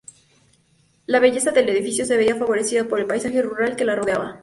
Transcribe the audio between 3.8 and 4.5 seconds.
la rodeaba.